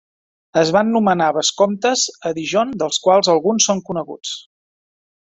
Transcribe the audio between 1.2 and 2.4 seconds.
vescomtes a